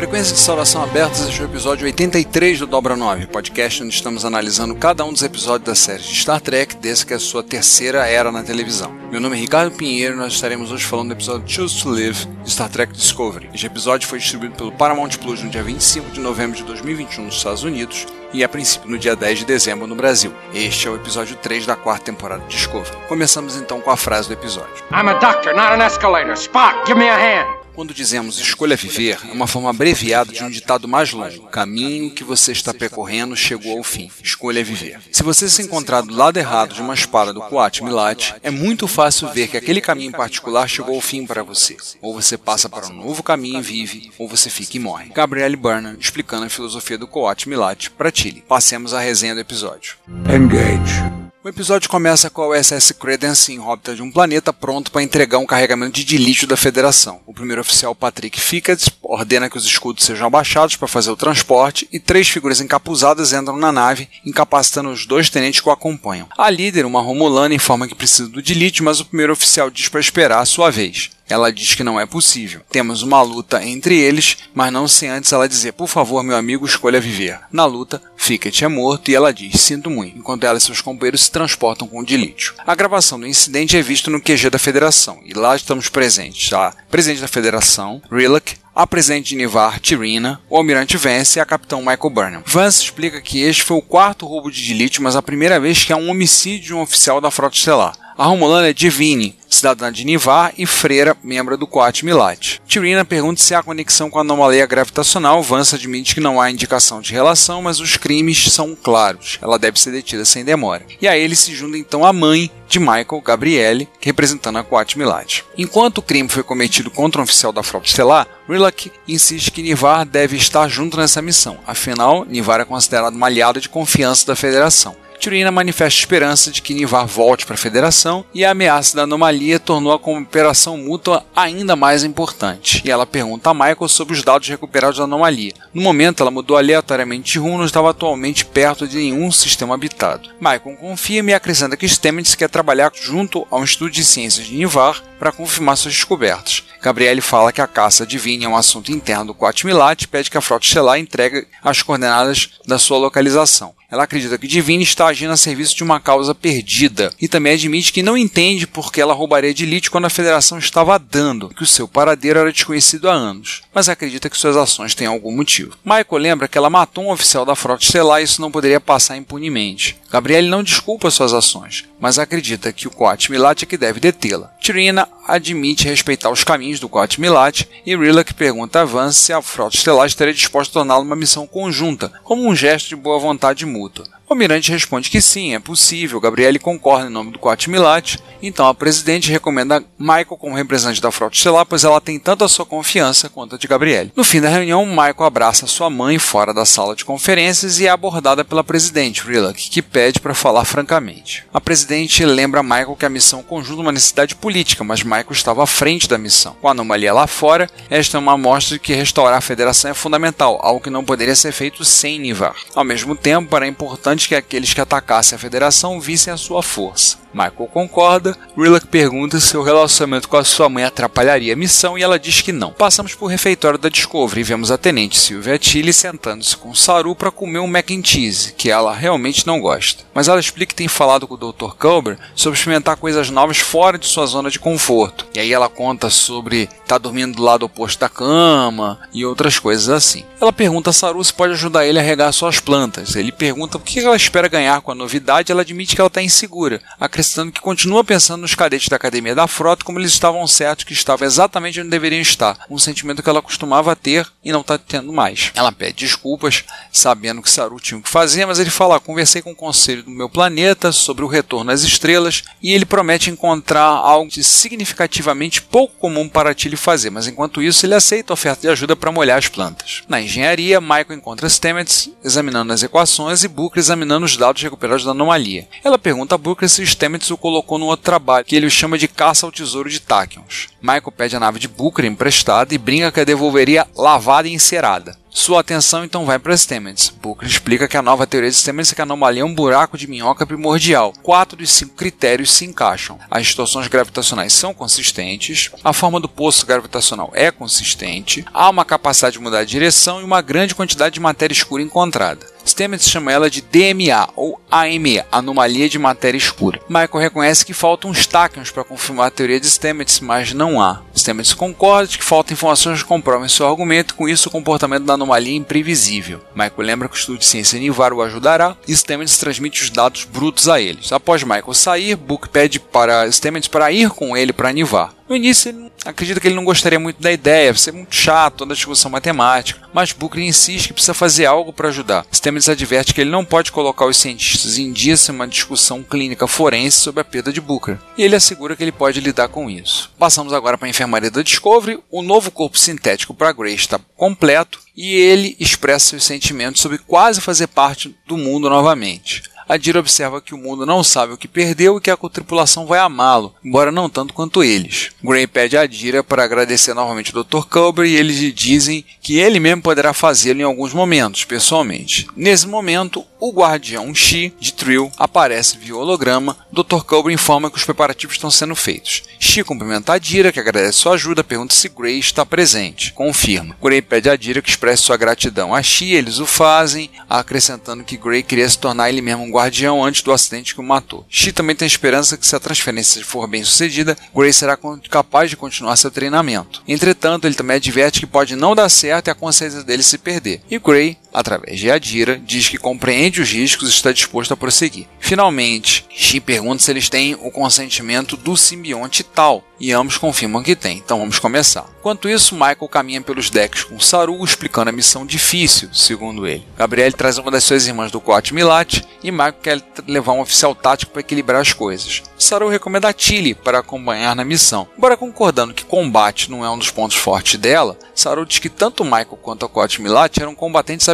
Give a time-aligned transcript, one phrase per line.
[0.00, 4.24] Frequência de Salvação Abertas, este é o episódio 83 do Dobra 9, podcast onde estamos
[4.24, 7.42] analisando cada um dos episódios da série de Star Trek desde que é a sua
[7.42, 8.90] terceira era na televisão.
[9.10, 12.24] Meu nome é Ricardo Pinheiro e nós estaremos hoje falando do episódio Choose to Live
[12.42, 13.50] de Star Trek Discovery.
[13.52, 17.36] Este episódio foi distribuído pelo Paramount Plus no dia 25 de novembro de 2021 nos
[17.36, 20.32] Estados Unidos e a princípio no dia 10 de dezembro no Brasil.
[20.54, 22.96] Este é o episódio 3 da quarta temporada de Discovery.
[23.06, 24.82] Começamos então com a frase do episódio.
[24.90, 26.32] I'm a doctor, not an escalator.
[26.32, 27.59] Spock, give me a hand.
[27.80, 31.46] Quando dizemos escolha viver, é uma forma abreviada de um ditado mais longo.
[31.46, 34.10] Caminho que você está percorrendo chegou ao fim.
[34.22, 35.00] Escolha viver.
[35.10, 38.86] Se você se encontrar do lado errado de uma espada do Kuat Milat, é muito
[38.86, 41.74] fácil ver que aquele caminho em particular chegou ao fim para você.
[42.02, 45.08] Ou você passa para um novo caminho e vive, ou você fica e morre.
[45.14, 48.44] Gabrielle Burnham explicando a filosofia do Kuat Milat para Tilly.
[48.46, 49.96] Passemos à resenha do episódio.
[50.28, 51.19] Engage.
[51.42, 55.38] O episódio começa com o SS Credence em órbita de um planeta pronto para entregar
[55.38, 57.22] um carregamento de dilítio da Federação.
[57.26, 61.88] O primeiro oficial Patrick Fickett ordena que os escudos sejam abaixados para fazer o transporte
[61.90, 66.28] e três figuras encapuzadas entram na nave, incapacitando os dois tenentes que o acompanham.
[66.36, 69.98] A líder, uma Romulana, informa que precisa do dilítio, mas o primeiro oficial diz para
[69.98, 71.08] esperar a sua vez.
[71.30, 72.60] Ela diz que não é possível.
[72.70, 76.66] Temos uma luta entre eles, mas não sem antes ela dizer: Por favor, meu amigo,
[76.66, 77.40] escolha viver.
[77.52, 81.22] Na luta, Fickett é morto e ela diz: Sinto muito, enquanto ela e seus companheiros
[81.22, 82.54] se transportam com o de lítio.
[82.66, 86.74] A gravação do incidente é vista no QG da Federação e lá estamos presentes a
[86.90, 91.80] presidente da Federação, Rillock, a presidente de Nivar, Tirina, o almirante Vance e a capitão
[91.80, 92.42] Michael Burnham.
[92.46, 95.92] Vance explica que este foi o quarto roubo de dilítio, mas a primeira vez que
[95.92, 97.94] há um homicídio de um oficial da frota estelar.
[98.20, 102.60] A Romulana é Divine, cidadã de Nivar e freira, membro do Quat Milat.
[102.66, 105.42] Tirina pergunta se há conexão com a anomalia gravitacional.
[105.42, 109.38] Vance admite que não há indicação de relação, mas os crimes são claros.
[109.40, 110.84] Ela deve ser detida sem demora.
[111.00, 115.42] E a ele se junta então a mãe de Michael, Gabriele, representando a Quat Milat.
[115.56, 120.04] Enquanto o crime foi cometido contra um oficial da frota estelar, Rillock insiste que Nivar
[120.04, 121.56] deve estar junto nessa missão.
[121.66, 124.94] Afinal, Nivar é considerado uma aliada de confiança da Federação.
[125.20, 129.60] Turina manifesta esperança de que Nivar volte para a Federação e a ameaça da anomalia
[129.60, 132.80] tornou a cooperação mútua ainda mais importante.
[132.86, 135.52] E ela pergunta a Michael sobre os dados recuperados da anomalia.
[135.74, 139.74] No momento, ela mudou aleatoriamente de rumo e não estava atualmente perto de nenhum sistema
[139.74, 140.30] habitado.
[140.40, 145.02] Michael confia e acrescenta que Stamets quer trabalhar junto ao Instituto de Ciências de Nivar
[145.18, 146.64] para confirmar suas descobertas.
[146.80, 150.30] Gabriele fala que a caça divina é um assunto interno do Quat Milat e pede
[150.30, 153.74] que a frota estelar entregue as coordenadas da sua localização.
[153.90, 157.92] Ela acredita que Divine está agindo a serviço de uma causa perdida e também admite
[157.92, 161.62] que não entende por que ela roubaria de Elite quando a Federação estava dando, que
[161.62, 165.76] o seu paradeiro era desconhecido há anos, mas acredita que suas ações têm algum motivo.
[165.84, 169.16] Michael lembra que ela matou um oficial da frota estelar e isso não poderia passar
[169.16, 169.98] impunemente.
[170.10, 174.52] Gabriele não desculpa suas ações, mas acredita que o Coat Milat é que deve detê-la.
[174.62, 179.40] Trina admite respeitar os caminhos do Coat Milat e Rillock pergunta a Vance se a
[179.40, 183.64] frota estelar estaria disposta a torná-la uma missão conjunta, como um gesto de boa vontade
[183.64, 184.06] mútua.
[184.30, 186.20] O almirante responde que sim, é possível.
[186.20, 188.16] Gabriele concorda em nome do Quat Milat.
[188.40, 192.48] Então a presidente recomenda Michael como representante da frota estelar, pois ela tem tanto a
[192.48, 194.12] sua confiança quanto a de Gabriele.
[194.14, 197.90] No fim da reunião, Michael abraça sua mãe fora da sala de conferências e é
[197.90, 201.44] abordada pela presidente, Rillock, que pede para falar francamente.
[201.52, 205.66] A presidente lembra Michael que a missão conjunta uma necessidade política, mas Michael estava à
[205.66, 206.56] frente da missão.
[206.60, 209.94] Com a anomalia lá fora, esta é uma amostra de que restaurar a federação é
[209.94, 212.54] fundamental, algo que não poderia ser feito sem Nivar.
[212.74, 217.18] Ao mesmo tempo, era importante que aqueles que atacassem a federação vissem a sua força.
[217.32, 222.02] Michael concorda, Rillock pergunta se o relacionamento com a sua mãe atrapalharia a missão e
[222.02, 222.72] ela diz que não.
[222.72, 227.30] Passamos por refeitório da Discovery e vemos a tenente Sylvia Tilly sentando-se com Saru para
[227.30, 230.04] comer um mac and cheese, que ela realmente não gosta.
[230.14, 231.74] Mas ela explica que tem falado com o Dr.
[231.78, 235.26] Culber sobre experimentar coisas novas fora de sua zona de conforto.
[235.34, 239.58] E aí ela conta sobre estar tá dormindo do lado oposto da cama e outras
[239.58, 240.24] coisas assim.
[240.40, 243.14] Ela pergunta a Saru se pode ajudar ele a regar suas plantas.
[243.14, 245.52] Ele pergunta o que ela espera ganhar com a novidade.
[245.52, 246.80] Ela admite que ela está insegura,
[247.20, 250.92] acrescentando que continua pensando nos cadetes da academia da frota como eles estavam certos que
[250.92, 252.58] estavam exatamente onde deveriam estar.
[252.70, 255.52] Um sentimento que ela costumava ter e não está tendo mais.
[255.54, 259.52] Ela pede desculpas, sabendo que Saru tinha o que fazer, mas ele fala: conversei com
[259.52, 264.30] o conselho do meu planeta sobre o retorno às estrelas e ele promete encontrar algo
[264.42, 268.96] significativamente pouco comum para Tilly fazer, mas enquanto isso ele aceita a oferta de ajuda
[268.96, 270.02] para molhar as plantas.
[270.08, 275.10] Na engenharia, Michael encontra Stamets examinando as equações e Booker examinando os dados recuperados da
[275.10, 275.68] anomalia.
[275.84, 279.08] Ela pergunta a Booker se Stamets o colocou no outro trabalho, que ele chama de
[279.08, 280.68] caça ao tesouro de Tachyons.
[280.80, 285.18] Michael pede a nave de Booker emprestada e brinca que a devolveria lavada e encerada.
[285.32, 287.08] Sua atenção então vai para Stamets.
[287.08, 289.96] Booker explica que a nova teoria de Stamets é que a anomalia é um buraco
[289.96, 291.12] de minhoca primordial.
[291.22, 293.18] Quatro dos cinco critérios se encaixam.
[293.30, 299.34] As distorções gravitacionais são consistentes, a forma do poço gravitacional é consistente, há uma capacidade
[299.34, 302.49] de mudar de direção e uma grande quantidade de matéria escura encontrada.
[302.64, 306.80] Stamets chama ela de DMA ou AME, anomalia de matéria escura.
[306.88, 311.02] Michael reconhece que faltam uns tachyons para confirmar a teoria de Stamets, mas não há.
[311.14, 315.14] Stamets concorda de que faltam informações que comprovem seu argumento com isso o comportamento da
[315.14, 316.40] anomalia é imprevisível.
[316.54, 320.24] Michael lembra que o estudo de ciência Nivar o ajudará e Stamets transmite os dados
[320.24, 321.12] brutos a eles.
[321.12, 325.19] Após Michael sair, Book pede para Stamets para ir com ele para Nivar.
[325.30, 328.72] No início, ele acredita que ele não gostaria muito da ideia, ser muito chato toda
[328.72, 332.26] a discussão matemática, mas Booker insiste que precisa fazer algo para ajudar.
[332.32, 336.48] Stamets adverte que ele não pode colocar os cientistas em dia sem uma discussão clínica
[336.48, 340.10] forense sobre a perda de Booker, e ele assegura que ele pode lidar com isso.
[340.18, 342.00] Passamos agora para a enfermaria da Discovery.
[342.10, 347.40] O novo corpo sintético para Grace está completo e ele expressa seus sentimentos sobre quase
[347.40, 349.44] fazer parte do mundo novamente.
[349.70, 352.86] A Dira observa que o mundo não sabe o que perdeu e que a tripulação
[352.86, 355.10] vai amá-lo, embora não tanto quanto eles.
[355.22, 357.68] Gray pede a Dira para agradecer novamente o Dr.
[357.70, 362.26] Culber e eles lhe dizem que ele mesmo poderá fazê-lo em alguns momentos, pessoalmente.
[362.34, 366.56] Nesse momento, o guardião Shi de Trill aparece via holograma.
[366.72, 367.04] Dr.
[367.06, 369.22] Culber informa que os preparativos estão sendo feitos.
[369.38, 373.12] Shi cumprimenta a Dira, que agradece sua ajuda, pergunta se Gray está presente.
[373.12, 373.76] Confirma.
[373.80, 378.16] Gray pede a Dira que expresse sua gratidão a Shi, eles o fazem, acrescentando que
[378.16, 379.59] Gray queria se tornar ele mesmo um guardião
[380.02, 381.24] antes do acidente que o matou.
[381.28, 384.78] Shi também tem esperança que se a transferência for bem sucedida, Gray será
[385.08, 386.82] capaz de continuar seu treinamento.
[386.86, 390.60] Entretanto, ele também adverte que pode não dar certo e a consciência dele se perder.
[390.70, 395.06] E Gray, através de Adira, diz que compreende os riscos e está disposto a prosseguir.
[395.18, 400.76] Finalmente, Shi pergunta se eles têm o consentimento do simbionte tal, e ambos confirmam que
[400.76, 400.98] tem.
[400.98, 401.86] Então vamos começar.
[401.98, 406.66] Enquanto isso, Michael caminha pelos decks com Saru, explicando a missão difícil, segundo ele.
[406.76, 410.74] Gabriel traz uma das suas irmãs do Quat Milat e Michael quer levar um oficial
[410.74, 412.22] tático para equilibrar as coisas.
[412.38, 414.88] Saru recomenda a Tilly para acompanhar na missão.
[414.96, 419.04] Embora concordando que combate não é um dos pontos fortes dela, Saru diz que tanto
[419.04, 421.08] Michael quanto a Quat Milat eram combatentes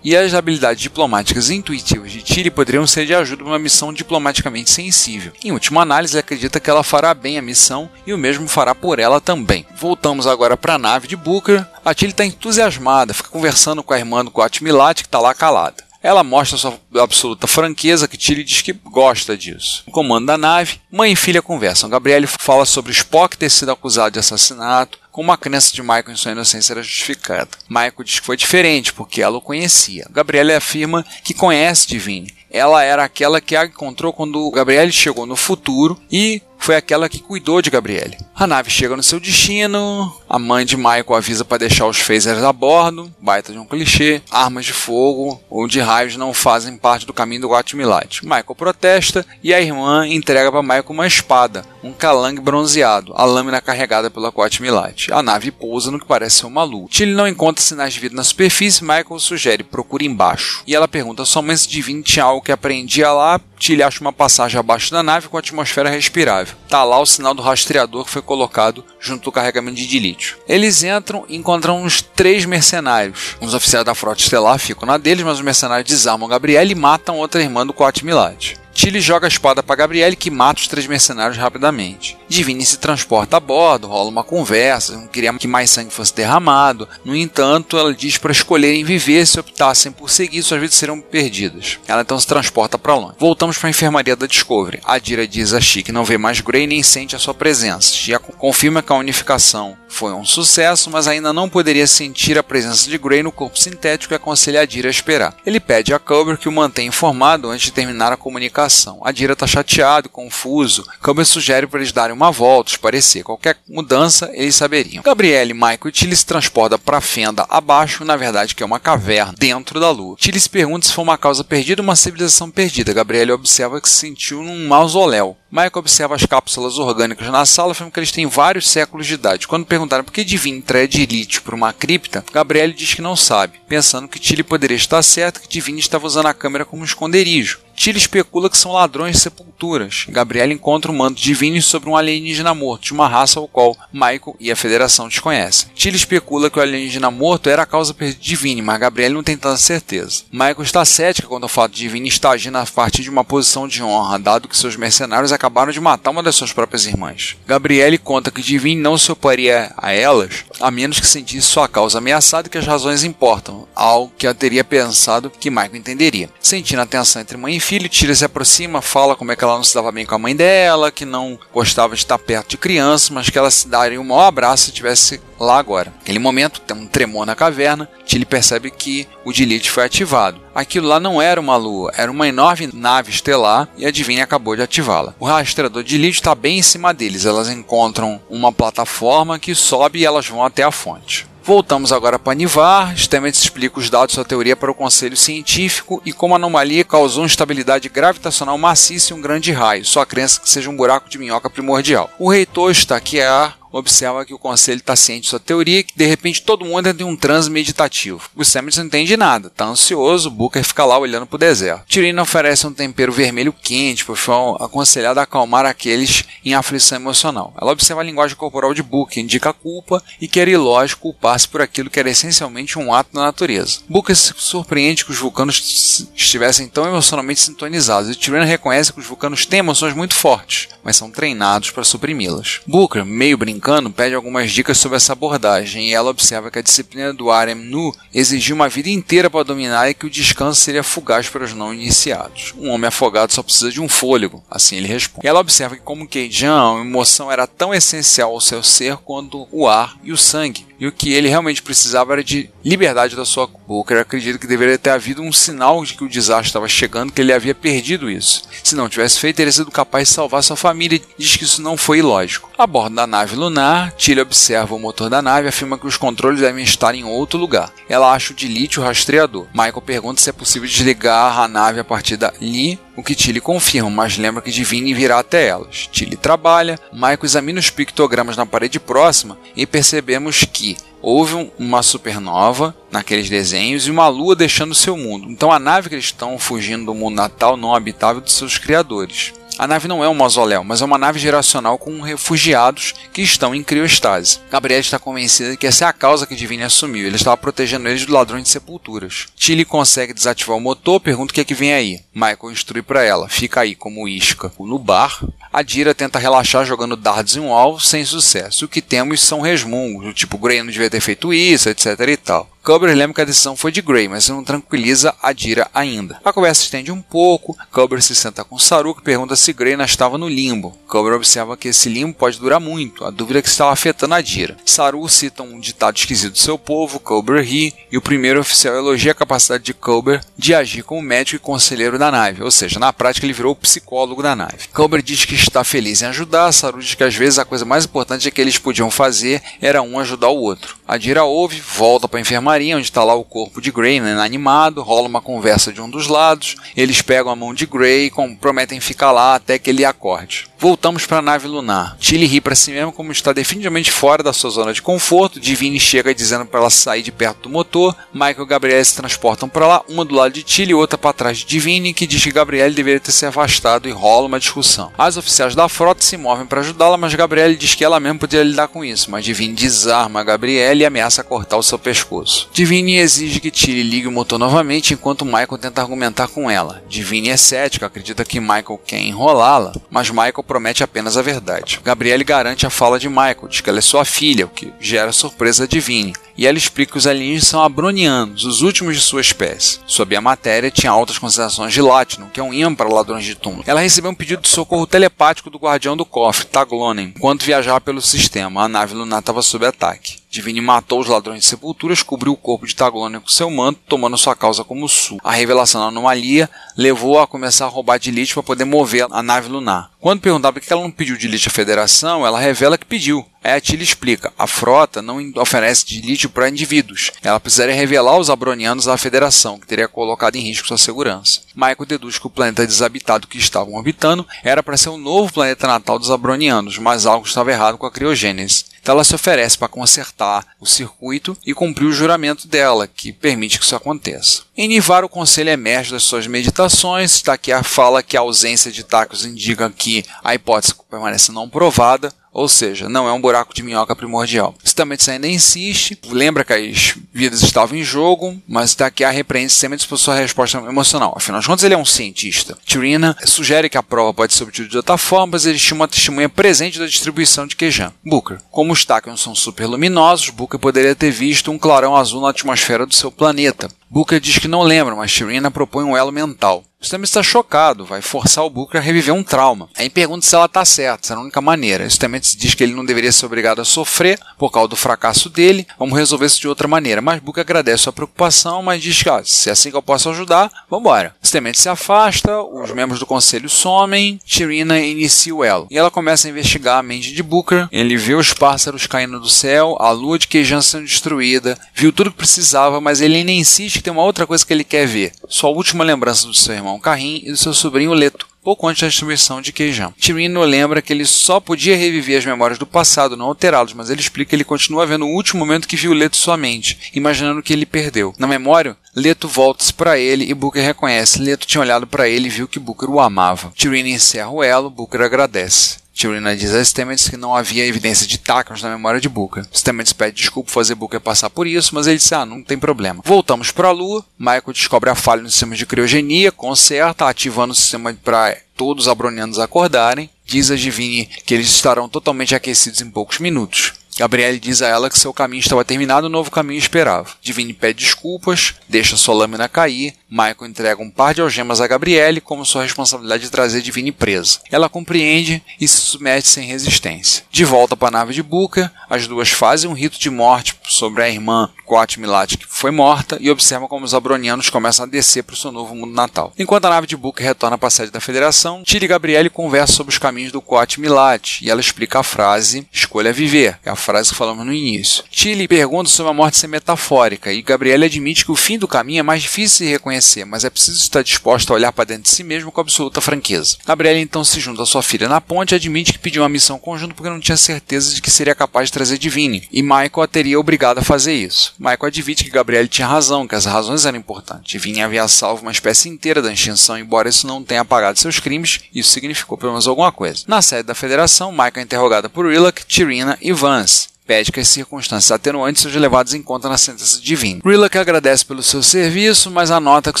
[0.06, 4.70] e as habilidades diplomáticas intuitivas de Tilly poderiam ser de ajuda para uma missão diplomaticamente
[4.70, 5.32] sensível.
[5.42, 9.00] Em última análise, acredita que ela fará bem a missão e o mesmo fará por
[9.00, 9.66] ela também.
[9.76, 11.66] Voltamos agora para a nave de Booker.
[11.84, 15.84] A Tilly está entusiasmada, fica conversando com a irmã do Quatmilat, que está lá calada.
[16.00, 19.82] Ela mostra sua absoluta franqueza que Tilly diz que gosta disso.
[19.88, 21.90] No comando da nave, mãe e filha conversam.
[21.90, 26.14] Gabriele fala sobre Spock ter sido acusado de assassinato, como a crença de Michael em
[26.14, 27.48] sua inocência era justificada.
[27.70, 30.06] Michael diz que foi diferente, porque ela o conhecia.
[30.10, 32.34] Gabriele afirma que conhece Divine.
[32.50, 37.20] Ela era aquela que a encontrou quando Gabriele chegou no futuro e foi aquela que
[37.20, 38.16] cuidou de Gabriele.
[38.34, 42.42] A nave chega no seu destino, a mãe de Michael avisa para deixar os phasers
[42.42, 47.06] a bordo, baita de um clichê, armas de fogo ou de raios não fazem parte
[47.06, 48.02] do caminho do Guatemala.
[48.22, 53.60] Michael protesta e a irmã entrega para Michael uma espada, um calangue bronzeado, a lâmina
[53.60, 54.92] carregada pela Guatemala.
[55.12, 56.88] A nave pousa no que parece ser uma lua.
[56.88, 60.62] Tilly não encontra sinais de vida na superfície, Michael sugere procure embaixo.
[60.66, 63.40] E ela pergunta somente se Divine tinha algo que aprendia lá.
[63.58, 66.45] Tilly acha uma passagem abaixo da nave com atmosfera respirável.
[66.68, 70.36] Tá lá o sinal do rastreador que foi colocado junto ao carregamento de lítio.
[70.48, 73.36] Eles entram e encontram uns três mercenários.
[73.40, 77.16] Os oficiais da frota estelar ficam na deles, mas os mercenários desarmam Gabriel e matam
[77.18, 78.56] outra irmã do Quat Milad.
[78.76, 82.16] Tilly joga a espada para Gabriele que mata os três mercenários rapidamente.
[82.28, 86.86] Divine se transporta a bordo, rola uma conversa, não queria que mais sangue fosse derramado.
[87.02, 91.78] No entanto, ela diz para escolherem viver se optassem por seguir, suas vidas serão perdidas.
[91.88, 93.16] Ela então se transporta para longe.
[93.18, 94.80] Voltamos para a enfermaria da Discovery.
[94.84, 97.94] A Dira diz a Chi que não vê mais Grey nem sente a sua presença.
[97.94, 102.90] Chia confirma que a unificação foi um sucesso, mas ainda não poderia sentir a presença
[102.90, 105.34] de Grey no corpo sintético e aconselha a Dira a esperar.
[105.46, 108.65] Ele pede a Culber que o mantenha informado antes de terminar a comunicação.
[109.02, 110.86] A Dira está chateado, confuso.
[111.02, 113.22] Culber sugere para eles darem uma volta, esparecer.
[113.22, 115.02] Qualquer mudança, eles saberiam.
[115.02, 118.80] Gabriele, Michael e Tilly se transportam para a fenda abaixo, na verdade que é uma
[118.80, 120.16] caverna, dentro da lua.
[120.16, 122.92] Tilly se pergunta se foi uma causa perdida ou uma civilização perdida.
[122.92, 125.36] Gabriele observa que se sentiu num mausoléu.
[125.50, 129.46] Michael observa as cápsulas orgânicas na sala afirma que eles têm vários séculos de idade.
[129.46, 133.14] Quando perguntaram por que Divine traia de lítio para uma cripta, Gabriele diz que não
[133.14, 137.60] sabe, pensando que Tilly poderia estar certo que Divine estava usando a câmera como esconderijo.
[137.76, 140.06] Tilly especula que são ladrões de sepulturas.
[140.08, 144.34] Gabriela encontra um manto divino sobre um alienígena morto, de uma raça ao qual Michael
[144.40, 145.68] e a Federação desconhecem.
[145.74, 149.36] Tilly especula que o alienígena morto era a causa de Divine, mas Gabriela não tem
[149.36, 150.24] tanta certeza.
[150.32, 153.68] Michael está cética quanto ao fato de Divine estar agindo a partir de uma posição
[153.68, 157.36] de honra, dado que seus mercenários acabaram de matar uma das suas próprias irmãs.
[157.46, 161.98] Gabriele conta que Divine não se oparia a elas, a menos que sentisse sua causa
[161.98, 166.30] ameaçada e que as razões importam, algo que ela teria pensado que Michael entenderia.
[166.40, 169.56] Sentindo a tensão entre mãe e filho, Tira se aproxima, fala como é que ela
[169.56, 172.56] não se dava bem com a mãe dela, que não gostava de estar perto de
[172.56, 175.92] crianças, mas que ela se daria um maior abraço se estivesse lá agora.
[175.98, 180.40] Naquele momento, tem um tremor na caverna, Tilly percebe que o Delete foi ativado.
[180.54, 184.56] Aquilo lá não era uma lua, era uma enorme nave estelar e a Divine acabou
[184.56, 185.14] de ativá-la.
[185.18, 190.04] O rastreador de está bem em cima deles, elas encontram uma plataforma que sobe e
[190.04, 191.26] elas vão até a fonte.
[191.46, 192.98] Voltamos agora para Nivar.
[192.98, 197.24] Stamets explica os dados da teoria para o conselho científico e como a anomalia causou
[197.24, 201.48] instabilidade gravitacional maciça e um grande raio, sua crença que seja um buraco de minhoca
[201.48, 202.10] primordial.
[202.18, 205.84] O reitor está aqui a observa que o conselho está ciente de sua teoria e
[205.84, 208.28] que de repente todo mundo entra em um transe meditativo.
[208.34, 211.86] O Stamets não entende nada, está ansioso, Booker fica lá olhando para o deserto.
[211.86, 217.54] Tyrion oferece um tempero vermelho quente, pois foi aconselhado a acalmar aqueles em aflição emocional.
[217.60, 221.60] Ela observa a linguagem corporal de Booker, indica culpa e que era ilógico culpar-se por
[221.60, 223.80] aquilo que era essencialmente um ato da natureza.
[223.88, 229.06] Booker se surpreende que os vulcanos estivessem tão emocionalmente sintonizados e Tyrion reconhece que os
[229.06, 232.60] vulcanos têm emoções muito fortes, mas são treinados para suprimi-las.
[232.66, 236.62] Booker, meio brincando, Cano pede algumas dicas sobre essa abordagem e ela observa que a
[236.62, 240.82] disciplina do Arem Nu exigia uma vida inteira para dominar e que o descanso seria
[240.82, 242.54] fugaz para os não iniciados.
[242.58, 245.26] Um homem afogado só precisa de um fôlego, assim ele responde.
[245.26, 249.46] E ela observa que, como Keijan, a emoção era tão essencial ao seu ser quanto
[249.50, 253.24] o ar e o sangue e o que ele realmente precisava era de liberdade da
[253.24, 254.00] sua boca.
[254.00, 257.32] acredito que deveria ter havido um sinal de que o desastre estava chegando, que ele
[257.32, 258.42] havia perdido isso.
[258.62, 261.76] Se não tivesse feito, teria sido capaz de salvar sua família diz que isso não
[261.76, 262.50] foi ilógico.
[262.58, 265.96] A bordo da nave lunar, Tilly observa o motor da nave e afirma que os
[265.96, 267.72] controles devem estar em outro lugar.
[267.88, 269.46] Ela acha o de lítio rastreador.
[269.52, 273.90] Michael pergunta se é possível desligar a nave a partir dali o que Tilly confirma,
[273.90, 275.88] mas lembra que Divine virá até elas.
[275.92, 282.74] Tilly trabalha, Michael examina os pictogramas na parede próxima e percebemos que houve uma supernova
[282.90, 285.30] naqueles desenhos e uma lua deixando seu mundo.
[285.30, 289.32] Então a nave que eles estão fugindo do mundo natal não habitável de seus criadores.
[289.58, 293.54] A nave não é um mausoléu, mas é uma nave geracional com refugiados que estão
[293.54, 294.38] em criostase.
[294.50, 297.06] Gabriela está convencida de que essa é a causa que Divine assumiu.
[297.06, 299.28] Ele estava protegendo eles do ladrão de sepulturas.
[299.34, 302.00] Tilly consegue desativar o motor, pergunta o que é que vem aí.
[302.14, 305.24] Michael instrui para ela, fica aí como isca no bar.
[305.50, 308.66] A Dira tenta relaxar jogando dardos em um alvo sem sucesso.
[308.66, 312.16] O que temos são resmungos, do tipo Gray não devia ter feito isso, etc e
[312.18, 312.50] tal.
[312.66, 316.20] Cobber lembra que a decisão foi de Gray, mas não tranquiliza a Dira ainda.
[316.24, 319.84] A conversa estende um pouco, Cobber se senta com Saru que pergunta se Gray ainda
[319.84, 320.76] estava no limbo.
[320.88, 324.20] Cobber observa que esse limbo pode durar muito, a dúvida é que estava afetando a
[324.20, 324.56] Dira.
[324.64, 329.12] Saru cita um ditado esquisito do seu povo, Cobber ri, e o primeiro oficial elogia
[329.12, 332.92] a capacidade de Cobber de agir como médico e conselheiro da nave, ou seja, na
[332.92, 334.66] prática ele virou o psicólogo da nave.
[334.74, 337.84] Cobber diz que está feliz em ajudar, Saru diz que às vezes a coisa mais
[337.84, 340.76] importante que eles podiam fazer era um ajudar o outro.
[340.88, 344.18] A Dira ouve, volta para a enfermaria onde está lá o corpo de Grey né,
[344.20, 348.36] animado, rola uma conversa de um dos lados, eles pegam a mão de Grey e
[348.36, 350.48] prometem ficar lá até que ele acorde.
[350.58, 351.96] Voltamos para a nave lunar.
[351.98, 355.38] Tilly ri para si mesmo como está definitivamente fora da sua zona de conforto.
[355.38, 357.94] Divine chega dizendo para ela sair de perto do motor.
[358.12, 361.12] Michael e Gabrielle se transportam para lá, uma do lado de Tilly e outra para
[361.12, 364.90] trás de Divine, que diz que Gabrielle deveria ter se afastado e rola uma discussão.
[364.96, 368.44] As oficiais da frota se movem para ajudá-la, mas Gabrielle diz que ela mesma poderia
[368.44, 369.10] lidar com isso.
[369.10, 372.45] Mas Divine desarma Gabrielle e ameaça cortar o seu pescoço.
[372.52, 376.82] Divine exige que Tilly ligue o motor novamente enquanto Michael tenta argumentar com ela.
[376.88, 381.80] Divine é cética, acredita que Michael quer enrolá-la, mas Michael promete apenas a verdade.
[381.84, 385.12] Gabriele garante a fala de Michael, diz que ela é sua filha, o que gera
[385.12, 386.14] surpresa de Vini.
[386.36, 389.80] E ela explica que os alienígenas são abronianos, os últimos de sua espécie.
[389.86, 393.34] Sob a matéria, tinha altas concentrações de Latinum, que é um imã para ladrões de
[393.34, 393.64] túmulo.
[393.66, 398.00] Ela recebeu um pedido de socorro telepático do guardião do cofre, Taglonen, enquanto viajava pelo
[398.00, 398.64] sistema.
[398.64, 400.18] A nave lunar estava sob ataque.
[400.36, 404.18] Divine matou os ladrões de sepulturas, cobriu o corpo de Taglônia com seu manto, tomando
[404.18, 405.18] sua causa como sul.
[405.24, 409.22] A revelação da anomalia levou a começar a roubar de Lilith para poder mover a
[409.22, 409.90] nave lunar.
[410.00, 413.26] Quando perguntado por que ela não pediu de Lilith à Federação, ela revela que pediu.
[413.42, 417.12] Aí a Tilly explica: a frota não oferece de lítio para indivíduos.
[417.22, 421.40] Ela precisaria revelar os abronianos à Federação, que teria colocado em risco sua segurança.
[421.54, 425.66] Michael deduz que o planeta desabitado que estavam orbitando era para ser o novo planeta
[425.66, 428.64] natal dos abronianos, mas algo estava errado com a criogênese.
[428.86, 433.58] Então ela se oferece para consertar o circuito e cumprir o juramento dela, que permite
[433.58, 434.42] que isso aconteça.
[434.56, 437.20] Em Nivar, o conselho emerge das suas meditações.
[437.20, 442.48] Takia fala que a ausência de tacos indica que a hipótese permanece não provada, ou
[442.48, 444.54] seja, não é um buraco de minhoca primordial.
[444.62, 449.96] Stamets ainda insiste, lembra que as vidas estavam em jogo, mas Takia repreende Stamets por
[449.96, 451.14] sua resposta emocional.
[451.16, 452.58] Afinal de contas, ele é um cientista.
[452.62, 456.28] Tirina sugere que a prova pode ser obtida de outra forma, mas estima uma testemunha
[456.28, 457.90] presente da distribuição de Quejan.
[458.04, 458.38] Booker.
[458.50, 462.94] Como os Tachyons são superluminosos, Booker poderia ter visto um clarão azul na atmosfera do
[462.94, 463.66] seu planeta.
[463.90, 466.64] Booker diz que não lembra, mas Tirina propõe um elo mental.
[466.86, 469.68] Stamets está chocado, vai forçar o Booker a reviver um trauma.
[469.76, 471.88] Aí pergunta se ela está certa, se é a única maneira.
[471.88, 475.66] Stamets diz que ele não deveria ser obrigado a sofrer por causa do fracasso dele,
[475.78, 477.00] vamos resolver isso de outra maneira.
[477.00, 480.10] Mas Booker agradece sua preocupação, mas diz que ah, se é assim que eu posso
[480.10, 481.16] ajudar, vambora.
[481.24, 485.66] Stamets se afasta, os membros do conselho somem, Tirina inicia o elo.
[485.70, 489.30] E ela começa a investigar a mente de Booker, ele vê os pássaros caindo do
[489.30, 493.75] céu, a lua de Queijan sendo destruída, viu tudo que precisava, mas ele ainda insiste
[493.78, 495.12] que tem uma outra coisa que ele quer ver.
[495.28, 498.86] Sua última lembrança do seu irmão Carrim e do seu sobrinho Leto pouco antes da
[498.86, 499.92] destruição de Queijão.
[499.98, 504.00] Tirino lembra que ele só podia reviver as memórias do passado, não alterá-los, mas ele
[504.00, 507.52] explica que ele continua vendo o último momento que viu Leto sua mente, imaginando que
[507.52, 508.14] ele perdeu.
[508.16, 511.20] Na memória, Leto volta-se para ele e Booker reconhece.
[511.20, 513.52] Leto tinha olhado para ele e viu que Booker o amava.
[513.52, 515.78] Tirino encerra o elo, Booker agradece.
[515.96, 519.46] Tirina diz a Stamets que não havia evidência de Tacons na memória de Booker.
[519.50, 523.00] Stamets pede desculpa fazer Booker passar por isso, mas ele diz: ah, não tem problema.
[523.02, 524.04] Voltamos para a Lua.
[524.18, 528.88] Michael descobre a falha no sistema de criogenia, conserta, ativando o sistema para todos os
[528.90, 530.10] abronianos acordarem.
[530.22, 533.72] Diz a Divine que eles estarão totalmente aquecidos em poucos minutos.
[533.98, 537.08] Gabriele diz a ela que seu caminho estava terminado e um novo caminho esperava.
[537.22, 542.20] Divine pede desculpas, deixa sua lâmina cair, Michael entrega um par de algemas a Gabriele
[542.20, 544.40] como sua responsabilidade de trazer Divine presa.
[544.50, 547.24] Ela compreende e se submete sem resistência.
[547.30, 551.02] De volta para a nave de Booker, as duas fazem um rito de morte sobre
[551.02, 555.24] a irmã Quat Milat, que foi morta, e observam como os abronianos começam a descer
[555.24, 556.32] para o seu novo mundo natal.
[556.38, 559.76] Enquanto a nave de Booker retorna para a sede da Federação, Tilly e Gabriele conversam
[559.76, 563.76] sobre os caminhos do Quat Milat, e ela explica a frase Escolha viver, é a
[563.86, 565.04] frase que falamos no início.
[565.08, 568.98] Tilly pergunta sobre a morte ser metafórica, e Gabriele admite que o fim do caminho
[568.98, 572.08] é mais difícil de reconhecer, mas é preciso estar disposto a olhar para dentro de
[572.08, 573.58] si mesmo com absoluta franqueza.
[573.64, 576.58] Gabriele então se junta à sua filha na ponte e admite que pediu uma missão
[576.58, 580.06] conjunta porque não tinha certeza de que seria capaz de trazer Divine, e Michael a
[580.08, 581.54] teria obrigado a fazer isso.
[581.56, 584.50] Michael admite que Gabriele tinha razão, que as razões eram importantes.
[584.50, 588.58] Divine havia salvo uma espécie inteira da extinção, embora isso não tenha apagado seus crimes,
[588.74, 590.24] isso significou pelo menos alguma coisa.
[590.26, 593.75] Na sede da Federação, Michael é interrogada por Rillock, Tirina e Vance
[594.06, 597.40] pede que as circunstâncias atenuantes sejam levadas em conta na sentença divina.
[597.44, 600.00] Rillock agradece pelo seu serviço, mas anota que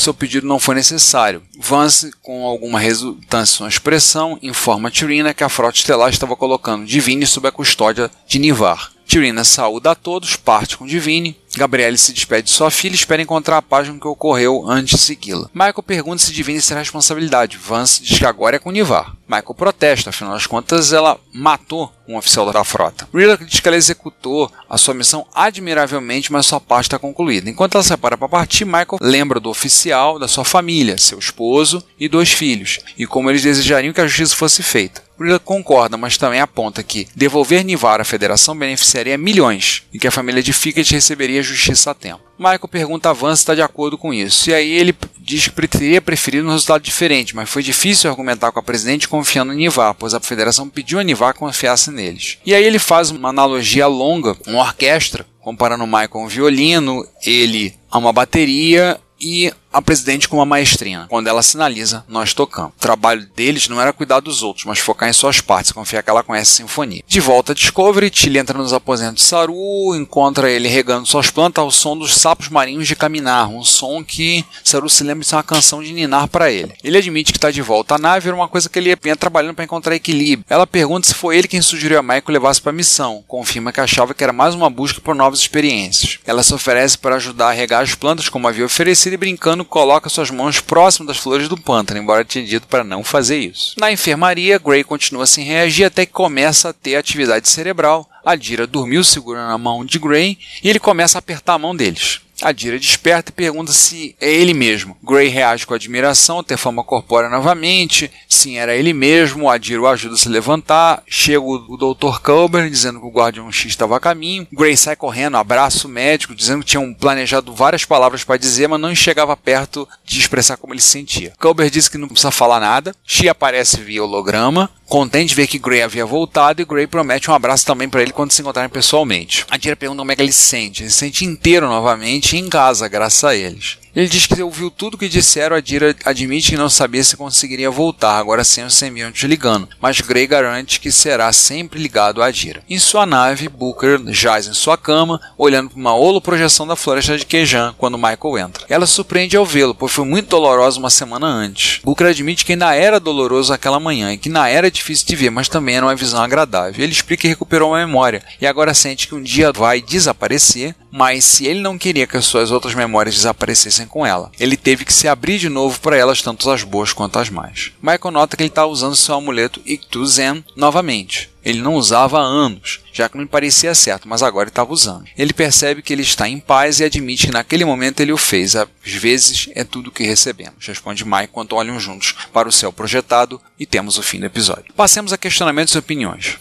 [0.00, 1.42] seu pedido não foi necessário.
[1.58, 7.26] Vance, com alguma resultância sua expressão, informa Tirina que a frota estelar estava colocando Divine
[7.26, 8.92] sob a custódia de Nivar.
[9.06, 11.36] Tirina saúda a todos, parte com Divine.
[11.56, 15.04] Gabriele se despede de sua filha e espera encontrar a página que ocorreu antes de
[15.04, 15.48] segui-la.
[15.54, 17.56] Michael pergunta se Divine será responsabilidade.
[17.56, 19.16] Vance diz que agora é com Nivar.
[19.28, 23.08] Michael protesta, afinal das contas ela matou um oficial da frota.
[23.14, 27.50] Rilla diz que ela executou a sua missão admiravelmente, mas sua parte está concluída.
[27.50, 31.84] Enquanto ela se separa para partir, Michael lembra do oficial, da sua família, seu esposo
[31.98, 35.06] e dois filhos, e como eles desejariam que a justiça fosse feita.
[35.18, 40.10] Rilla concorda, mas também aponta que devolver Nivar à federação beneficiaria milhões e que a
[40.10, 42.20] família de Fickett receberia justiça a tempo.
[42.38, 45.66] Michael pergunta a Vance se está de acordo com isso, e aí ele diz que
[45.66, 49.94] teria preferido um resultado diferente, mas foi difícil argumentar com a presidente confiando em Nivar,
[49.94, 52.38] pois a federação pediu a Nivar que confiasse neles.
[52.46, 57.74] E aí ele faz uma analogia longa, uma orquestra, comparando Michael a um violino, ele
[57.90, 61.06] a uma bateria e a presidente com uma maestrina.
[61.10, 62.72] Quando ela sinaliza, nós tocamos.
[62.78, 66.08] O trabalho deles não era cuidar dos outros, mas focar em suas partes, confiar que
[66.08, 67.02] ela conhece a sinfonia.
[67.06, 71.62] De volta a Discovery, Tilly entra nos aposentos de Saru, encontra ele regando suas plantas
[71.62, 75.36] ao som dos sapos marinhos de caminar, um som que Saru se lembra de ser
[75.36, 76.72] uma canção de ninar para ele.
[76.82, 79.56] Ele admite que está de volta à nave, era uma coisa que ele vinha trabalhando
[79.56, 80.46] para encontrar equilíbrio.
[80.48, 83.80] Ela pergunta se foi ele quem sugeriu a Michael levasse para a missão, confirma que
[83.80, 86.18] achava que era mais uma busca por novas experiências.
[86.26, 90.08] Ela se oferece para ajudar a regar as plantas como havia oferecido e brincando coloca
[90.08, 93.74] suas mãos próximo das flores do pântano, embora tenha dito para não fazer isso.
[93.78, 98.08] Na enfermaria, Gray continua sem reagir até que começa a ter atividade cerebral.
[98.24, 101.74] A Dira dormiu segurando a mão de Gray e ele começa a apertar a mão
[101.74, 102.20] deles.
[102.42, 104.96] A Dira desperta e pergunta se é ele mesmo.
[105.02, 108.10] Gray reage com admiração, ter fama corpórea novamente.
[108.28, 109.48] Sim, era ele mesmo.
[109.48, 111.02] A Dira o ajuda a se levantar.
[111.06, 112.20] Chega o Dr.
[112.22, 114.46] Culber dizendo que o Guardião X estava a caminho.
[114.52, 118.80] Gray sai correndo, abraça o médico, dizendo que tinham planejado várias palavras para dizer, mas
[118.80, 121.32] não chegava perto de expressar como ele se sentia.
[121.40, 122.94] Culber diz que não precisa falar nada.
[123.04, 124.70] She aparece via holograma.
[124.88, 128.12] Contente de ver que Gray havia voltado, e Gray promete um abraço também para ele
[128.12, 129.44] quando se encontrarem pessoalmente.
[129.50, 130.82] A Dira pergunta como é que ele se sente.
[130.84, 133.78] Ele se sente inteiro novamente em casa, graças a eles.
[133.96, 137.16] Ele diz que ouviu tudo o que disseram, a Dira admite que não sabia se
[137.16, 142.30] conseguiria voltar, agora sem o sembionte ligando, mas Gray garante que será sempre ligado a
[142.30, 142.62] Dira.
[142.68, 147.24] Em sua nave, Booker jaz em sua cama, olhando para uma holoprojeção da floresta de
[147.24, 148.66] Quejan quando Michael entra.
[148.68, 151.80] Ela surpreende ao vê-lo, pois foi muito dolorosa uma semana antes.
[151.82, 155.30] Booker admite que ainda era doloroso aquela manhã e que ainda era difícil de ver,
[155.30, 156.84] mas também era uma visão agradável.
[156.84, 161.26] Ele explica que recuperou a memória e agora sente que um dia vai desaparecer, mas
[161.26, 164.94] se ele não queria que as suas outras memórias desaparecessem com ela, ele teve que
[164.94, 167.70] se abrir de novo para elas, tanto as boas quanto as más.
[167.82, 171.28] Michael nota que ele está usando seu amuleto Iktu Zen novamente.
[171.44, 175.04] Ele não usava há anos, já que não lhe parecia certo, mas agora estava usando.
[175.18, 178.56] Ele percebe que ele está em paz e admite que naquele momento ele o fez.
[178.56, 182.72] Às vezes é tudo o que recebemos, responde Mike enquanto olham juntos para o céu
[182.72, 184.72] projetado e temos o fim do episódio.
[184.74, 186.38] Passemos a questionamentos e opiniões.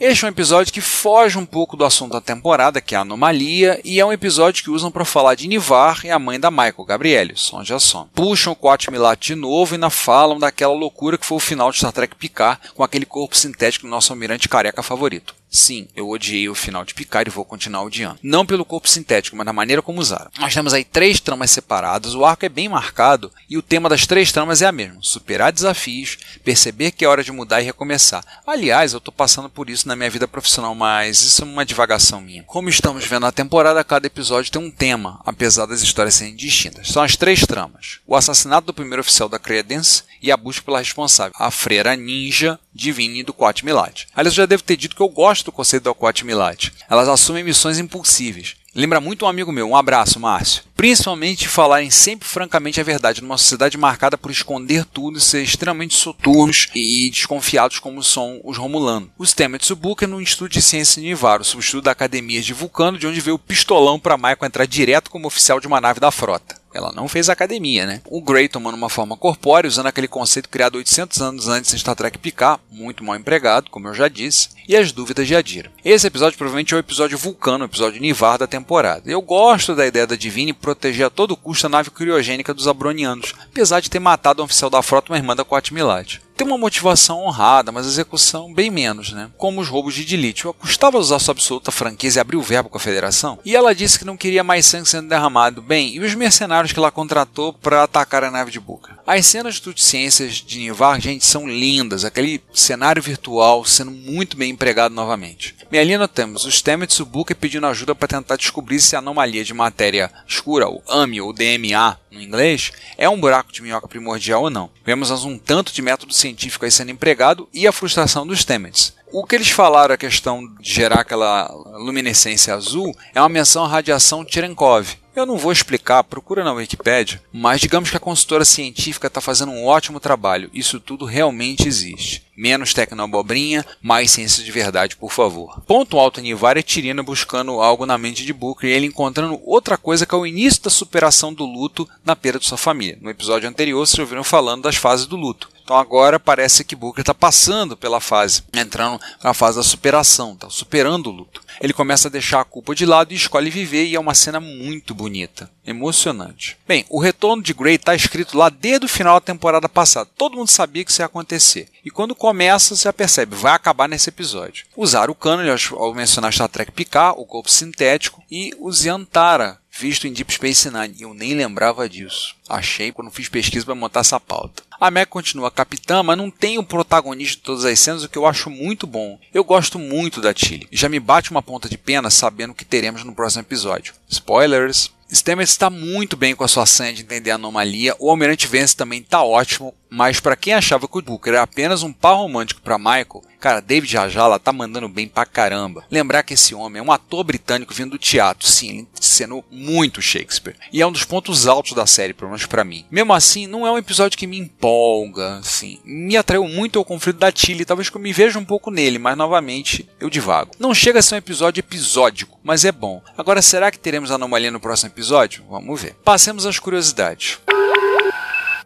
[0.00, 3.02] Este é um episódio que foge um pouco do assunto da temporada, que é a
[3.02, 6.50] anomalia, e é um episódio que usam para falar de Nivar e a mãe da
[6.50, 8.08] Michael, Gabrielle, Sonja Son.
[8.14, 11.70] Puxam o Quat Milat de novo e ainda falam daquela loucura que foi o final
[11.70, 15.34] de Star Trek Picard com aquele corpo sintético do nosso almirante careca favorito.
[15.50, 18.20] Sim, eu odiei o final de Picard e vou continuar odiando.
[18.22, 20.30] Não pelo corpo sintético, mas da maneira como usaram.
[20.38, 24.06] Nós temos aí três tramas separadas, o arco é bem marcado e o tema das
[24.06, 28.24] três tramas é a mesma: superar desafios, perceber que é hora de mudar e recomeçar.
[28.46, 32.20] Aliás, eu estou passando por isso na minha vida profissional, mas isso é uma divagação
[32.20, 32.44] minha.
[32.44, 36.88] Como estamos vendo na temporada, cada episódio tem um tema, apesar das histórias serem distintas.
[36.88, 40.78] São as três tramas: o assassinato do primeiro oficial da Credence e a busca pela
[40.78, 44.06] responsável, a freira ninja Divine do Quat Milat.
[44.14, 46.72] Aliás, eu já devo ter dito que eu gosto do conceito do Quat Milat.
[46.88, 48.56] Elas assumem missões impulsíveis.
[48.72, 50.62] Lembra muito um amigo meu, um abraço, Márcio.
[50.76, 55.94] Principalmente falarem sempre francamente a verdade numa sociedade marcada por esconder tudo e ser extremamente
[55.94, 59.10] soturnos e desconfiados como são os Romulanos.
[59.18, 62.96] Os Stamets Booker no Instituto de Ciência de Nivar, o substituto da Academia de Vulcano,
[62.96, 66.12] de onde veio o pistolão para Michael entrar direto como oficial de uma nave da
[66.12, 66.59] frota.
[66.72, 68.00] Ela não fez academia, né?
[68.06, 71.96] O Grey tomando uma forma corpórea, usando aquele conceito criado 800 anos antes em Star
[71.96, 75.72] Trek Picard, muito mal empregado, como eu já disse, e as dúvidas de Adira.
[75.84, 79.10] Esse episódio provavelmente é o episódio Vulcano, o episódio Nivar da temporada.
[79.10, 83.34] Eu gosto da ideia da Divine proteger a todo custo a nave criogênica dos Abronianos,
[83.50, 86.56] apesar de ter matado um oficial da frota uma irmã da Quat Milat tem uma
[86.56, 89.30] motivação honrada, mas execução bem menos, né?
[89.36, 90.44] Como os roubos de Delete.
[90.58, 93.38] Custava usar sua absoluta franqueza e abrir o verbo com a federação?
[93.44, 95.60] E ela disse que não queria mais sangue sendo derramado.
[95.60, 98.98] Bem, e os mercenários que ela contratou para atacar a nave de Buca?
[99.06, 102.06] As cenas do Ciências de Nivar, gente, são lindas.
[102.06, 105.54] Aquele cenário virtual sendo muito bem empregado novamente.
[105.70, 106.60] Bem, ali notamos os
[106.98, 110.82] e o Booker pedindo ajuda para tentar descobrir se a anomalia de matéria escura, o
[110.88, 114.70] AMI ou DMA no inglês, é um buraco de minhoca primordial ou não.
[114.84, 118.94] Vemos um tanto de método científico aí sendo empregado e a frustração dos Stamets.
[119.12, 123.68] O que eles falaram, a questão de gerar aquela luminescência azul, é uma menção à
[123.68, 124.86] radiação Cherenkov.
[125.16, 129.50] Eu não vou explicar, procura na Wikipedia, mas digamos que a consultora científica está fazendo
[129.50, 130.48] um ótimo trabalho.
[130.54, 132.24] Isso tudo realmente existe.
[132.36, 135.60] Menos tecnobobrinha, mais ciência de verdade, por favor.
[135.66, 139.76] Ponto alto Nivar é Tirina buscando algo na mente de Booker e ele encontrando outra
[139.76, 142.96] coisa que é o início da superação do luto na perda de sua família.
[143.00, 145.50] No episódio anterior, vocês ouviram falando das fases do luto.
[145.70, 150.50] Então agora parece que Booker está passando pela fase, entrando na fase da superação, está
[150.50, 151.42] superando o luto.
[151.60, 154.40] Ele começa a deixar a culpa de lado e escolhe viver, e é uma cena
[154.40, 156.56] muito bonita, emocionante.
[156.66, 160.10] Bem, o retorno de Grey está escrito lá desde o final da temporada passada.
[160.18, 161.68] Todo mundo sabia que isso ia acontecer.
[161.84, 164.66] E quando começa, você já percebe, vai acabar nesse episódio.
[164.76, 165.44] Usar o cano,
[165.76, 170.68] ao mencionar Star Trek Picard, o corpo sintético, e o Ziantara, visto em Deep Space
[170.68, 170.96] Nine.
[170.98, 172.34] Eu nem lembrava disso.
[172.48, 174.64] Achei quando fiz pesquisa para montar essa pauta.
[174.80, 178.16] A Meg continua capitã, mas não tem o protagonista de todas as cenas, o que
[178.16, 179.18] eu acho muito bom.
[179.34, 180.66] Eu gosto muito da Tilly.
[180.72, 183.92] Já me bate uma ponta de pena sabendo o que teremos no próximo episódio.
[184.08, 184.90] Spoilers!
[185.12, 187.96] Stamets está muito bem com a sua senha de entender a anomalia.
[187.98, 191.82] O Almirante Vance também está ótimo, mas para quem achava que o Booker era apenas
[191.82, 195.84] um par romântico para Michael, cara, David Ajala tá mandando bem pra caramba.
[195.90, 200.56] Lembrar que esse homem é um ator britânico vindo do teatro, sim, sendo muito Shakespeare.
[200.72, 202.86] E é um dos pontos altos da série, pelo menos pra mim.
[202.88, 204.38] Mesmo assim, não é um episódio que me
[204.70, 205.80] empolga, assim.
[205.84, 208.98] Me atraiu muito o conflito da Tilly, talvez que eu me veja um pouco nele,
[208.98, 210.52] mas novamente eu divago.
[210.58, 213.02] Não chega a ser um episódio episódico, mas é bom.
[213.18, 215.44] Agora, será que teremos anomalia no próximo episódio?
[215.50, 215.94] Vamos ver.
[216.04, 217.38] Passemos às curiosidades.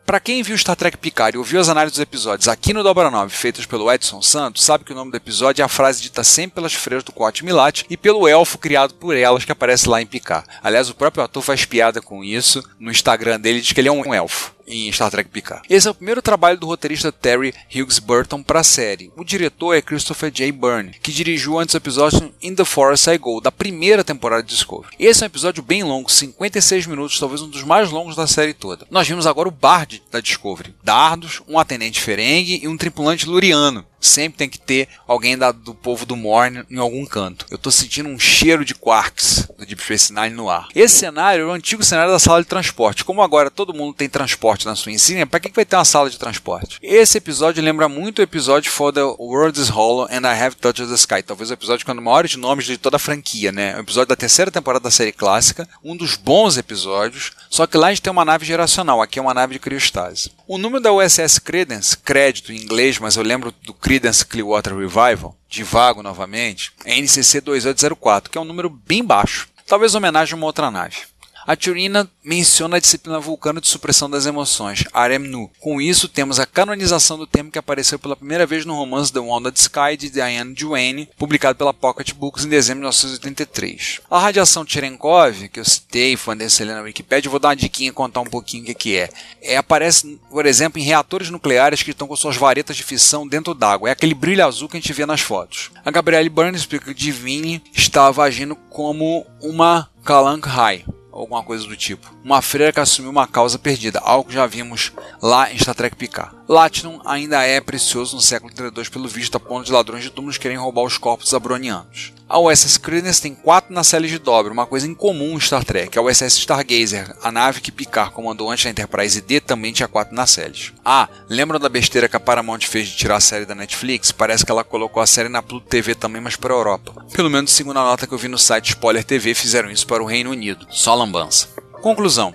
[0.04, 3.10] Para quem viu Star Trek Picard e ouviu as análises dos episódios aqui no Dobra
[3.10, 6.22] 9 feitas pelo Edson Santos, sabe que o nome do episódio é a frase dita
[6.22, 10.02] sempre pelas freiras do Cote Milat e pelo elfo criado por elas que aparece lá
[10.02, 10.46] em Picard.
[10.62, 13.92] Aliás, o próprio ator faz piada com isso no Instagram dele, diz que ele é
[13.92, 15.62] um elfo em Star Trek Picard.
[15.68, 19.12] Esse é o primeiro trabalho do roteirista Terry Hughes Burton para a série.
[19.16, 20.50] O diretor é Christopher J.
[20.52, 24.48] Byrne, que dirigiu antes o episódio In the Forest I Go, da primeira temporada de
[24.48, 24.94] Discovery.
[24.98, 28.54] Esse é um episódio bem longo, 56 minutos, talvez um dos mais longos da série
[28.54, 28.86] toda.
[28.90, 33.84] Nós vimos agora o Bard da Discovery, Dardos, um atendente Ferengi e um tripulante luriano.
[34.06, 37.46] Sempre tem que ter alguém da, do povo do Morn em algum canto.
[37.50, 40.68] Eu tô sentindo um cheiro de quarks do Deep Space Nine no ar.
[40.74, 43.04] Esse cenário é o antigo cenário da sala de transporte.
[43.04, 45.84] Como agora todo mundo tem transporte na sua insígnia, para que, que vai ter uma
[45.84, 46.78] sala de transporte?
[46.82, 50.86] Esse episódio lembra muito o episódio For the World is Hollow and I Have Touched
[50.86, 51.22] the Sky.
[51.22, 53.76] Talvez o episódio com os maiores nomes de toda a franquia, né?
[53.76, 55.68] O episódio da terceira temporada da série clássica.
[55.82, 57.32] Um dos bons episódios.
[57.48, 59.00] Só que lá a gente tem uma nave geracional.
[59.00, 60.30] Aqui é uma nave de criostase.
[60.46, 63.93] O número da USS Credence, crédito em inglês, mas eu lembro do Credence
[64.24, 69.48] Clearwater Revival, de vago novamente, é NCC 2804, que é um número bem baixo.
[69.66, 70.98] Talvez homenagem a uma outra nave.
[71.46, 75.50] A Turina menciona a disciplina vulcana de supressão das emoções, Aremnu.
[75.60, 79.18] Com isso, temos a canonização do termo que apareceu pela primeira vez no romance The
[79.18, 84.00] Wounded Sky de Diane Duane, publicado pela Pocket Books em dezembro de 1983.
[84.10, 88.22] A radiação Cherenkov, que eu citei, foi na Wikipedia, vou dar uma diquinha e contar
[88.22, 89.10] um pouquinho o que, é.
[89.42, 89.58] é.
[89.58, 93.90] Aparece, por exemplo, em reatores nucleares que estão com suas varetas de fissão dentro d'água.
[93.90, 95.70] É aquele brilho azul que a gente vê nas fotos.
[95.84, 101.76] A Gabrielle Byrne explica que Divine estava agindo como uma Kalank High alguma coisa do
[101.76, 102.12] tipo.
[102.24, 105.94] Uma freira que assumiu uma causa perdida, algo que já vimos lá em Star Trek
[105.96, 106.34] Picard.
[106.46, 110.36] Latinum ainda é precioso no século 32 pelo visto a ponto de ladrões de túmulos
[110.36, 112.12] querem roubar os corpos abronianos.
[112.28, 115.98] A USS Credence tem quatro nacelles de dobra, uma coisa incomum em Star Trek.
[115.98, 120.14] A USS Stargazer, a nave que Picard comandou antes da Enterprise D, também tinha quatro
[120.14, 120.72] nacelles.
[120.84, 124.10] Ah, lembram da besteira que a Paramount fez de tirar a série da Netflix?
[124.10, 127.06] Parece que ela colocou a série na Pluto TV também, mas para a Europa.
[127.12, 130.02] Pelo menos segundo a nota que eu vi no site Spoiler TV, fizeram isso para
[130.02, 130.66] o Reino Unido.
[130.70, 131.48] Só lambança.
[131.80, 132.34] Conclusão.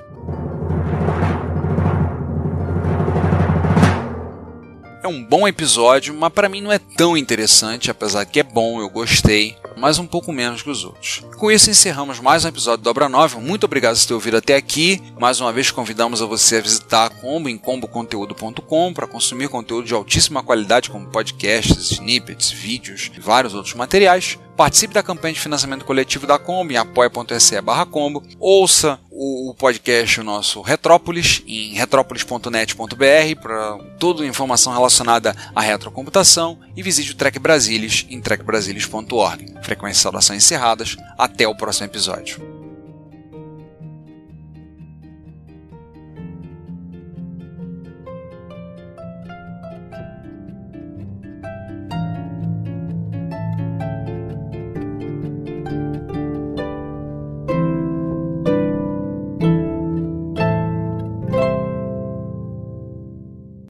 [5.09, 8.89] Um bom episódio, mas para mim não é tão interessante, apesar que é bom, eu
[8.89, 11.23] gostei, mas um pouco menos que os outros.
[11.37, 13.39] Com isso encerramos mais um episódio do Dobra 9.
[13.39, 15.01] Muito obrigado por ter ouvido até aqui.
[15.19, 19.87] Mais uma vez convidamos a você a visitar a Combo em comboconteúdo.com para consumir conteúdo
[19.87, 24.37] de altíssima qualidade como podcasts, snippets, vídeos e vários outros materiais.
[24.55, 28.21] Participe da campanha de financiamento coletivo da Combo em apoia.se barra Combo.
[28.39, 37.11] Ouça o podcast nosso Retrópolis em retrópolis.net.br para toda informação relacionada à retrocomputação e visite
[37.11, 39.55] o Trek Brasilis em trekbrasilis.org.
[39.61, 40.95] Frequência saudações encerradas.
[41.17, 42.58] Até o próximo episódio.